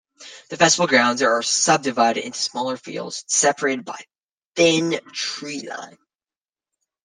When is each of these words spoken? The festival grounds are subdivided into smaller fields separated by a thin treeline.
The 0.49 0.57
festival 0.57 0.87
grounds 0.87 1.21
are 1.21 1.43
subdivided 1.43 2.25
into 2.25 2.39
smaller 2.39 2.75
fields 2.75 3.23
separated 3.27 3.85
by 3.85 3.97
a 3.99 4.01
thin 4.55 4.99
treeline. 5.11 5.99